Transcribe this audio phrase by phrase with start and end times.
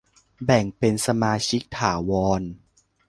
[0.45, 2.41] แบ่งเป็นสมาชิกถาวร